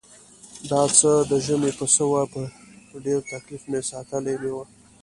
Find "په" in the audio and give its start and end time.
2.31-2.41